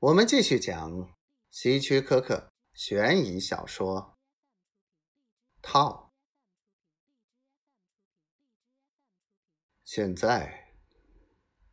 [0.00, 1.12] 我们继续讲
[1.50, 4.16] 希区柯克悬疑小说
[5.60, 6.12] 《套》。
[9.82, 10.72] 现在，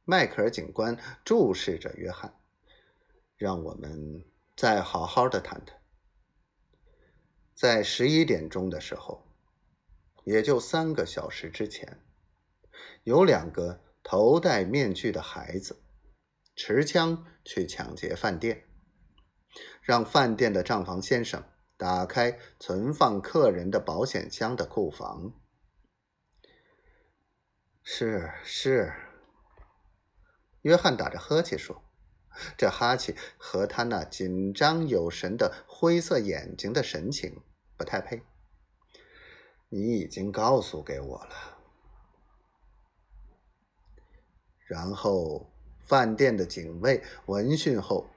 [0.05, 2.41] 迈克尔警官注视着约翰，
[3.35, 4.25] 让我们
[4.57, 5.79] 再好好的谈谈。
[7.53, 9.23] 在十一点钟的时候，
[10.23, 12.03] 也就三个小时之前，
[13.03, 15.84] 有两个头戴面具的孩子。
[16.55, 18.65] 持枪去抢劫饭店，
[19.81, 21.43] 让饭店的账房先生
[21.75, 25.33] 打开存放客人的保险箱的库房。
[27.83, 28.93] 是是，
[30.61, 31.83] 约翰打着呵欠说，
[32.57, 37.43] 这哈气和他那紧张有神的灰色眼睛的神情
[37.77, 38.23] 不太配。
[39.67, 41.59] 你已经告诉给我了，
[44.65, 45.51] 然后。
[45.85, 48.09] 饭店的警卫闻讯后，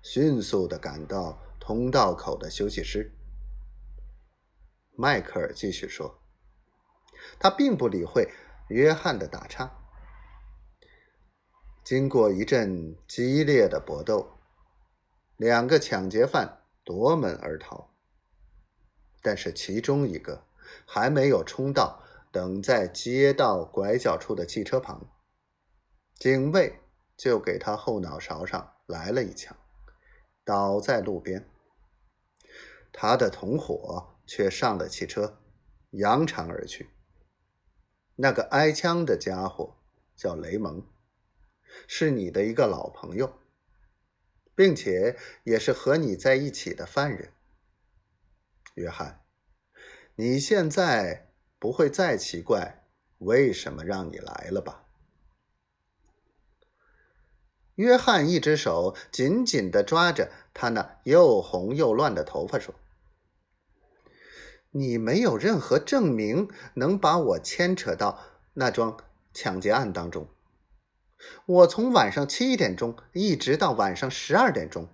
[0.00, 3.12] 迅速的赶到通道口的休息室。
[4.94, 6.20] 迈克尔继续说
[7.40, 8.30] ：“他并不理会
[8.68, 9.76] 约翰的打岔。
[11.82, 14.38] 经过一阵激烈的搏斗，
[15.36, 17.92] 两个抢劫犯夺门而逃。
[19.20, 20.46] 但是其中一个
[20.84, 25.10] 还没有冲到等在街道拐角处的汽车旁，
[26.14, 26.78] 警卫。”
[27.16, 29.56] 就给他后脑勺上来了一枪，
[30.44, 31.48] 倒在路边。
[32.92, 35.40] 他的同伙却上了汽车，
[35.90, 36.90] 扬长而去。
[38.16, 39.76] 那个挨枪的家伙
[40.16, 40.86] 叫雷蒙，
[41.86, 43.38] 是你的一个老朋友，
[44.54, 47.32] 并且也是和你在一起的犯人。
[48.74, 49.24] 约翰，
[50.14, 52.86] 你现在不会再奇怪
[53.18, 54.85] 为什么让你来了吧？
[57.76, 62.74] 约翰一只手紧紧的抓着他那又红又乱的头发，说
[64.72, 68.18] ：“你没有任何证明能把我牵扯到
[68.54, 68.96] 那桩
[69.34, 70.28] 抢劫案当中。
[71.44, 74.88] 我从晚上七点钟一直到晚上十二点钟，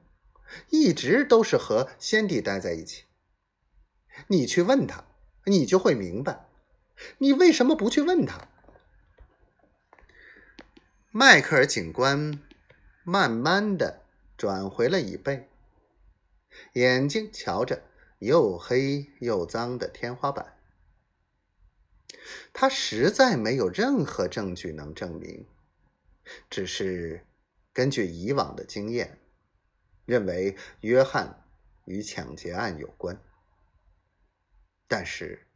[0.70, 3.04] 一直都是和先帝待在一起。
[4.26, 5.04] 你去问他，
[5.47, 6.47] 你就会明白。
[7.19, 8.49] 你为什么不去问他？”
[11.12, 12.41] 迈克尔警官。
[13.04, 14.02] 慢慢的
[14.36, 15.48] 转回了椅背，
[16.74, 17.82] 眼睛瞧着
[18.18, 20.58] 又黑又脏的天花板。
[22.52, 25.46] 他实在没有任何证据能证明，
[26.48, 27.26] 只是
[27.72, 29.19] 根据以往的经验，
[30.04, 31.44] 认为约翰
[31.86, 33.20] 与抢劫案有关。
[34.86, 35.48] 但是，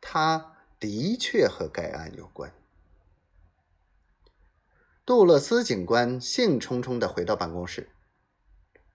[0.00, 2.54] 他的确和该案有关。
[5.10, 7.90] 杜勒斯警官兴冲冲的回到办公室，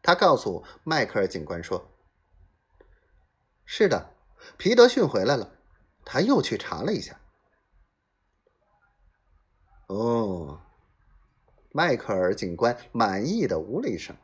[0.01, 1.91] 他告诉迈克尔警官说
[3.67, 4.15] ：“是的，
[4.57, 5.59] 皮德逊回来了，
[6.05, 7.19] 他又去查了一下。”
[9.91, 10.61] 哦，
[11.73, 14.15] 迈克尔警官满意的呜了一声：“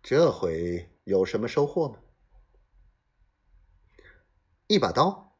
[0.00, 1.98] 这回有什么收获吗？”
[4.68, 5.36] 一把刀，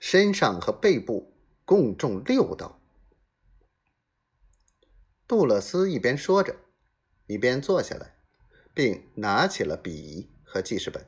[0.00, 1.36] 身上和背部
[1.66, 2.80] 共中六刀。
[5.28, 6.54] 杜勒斯一边说着，
[7.26, 8.14] 一边坐下来，
[8.72, 11.04] 并拿起了笔和记事本。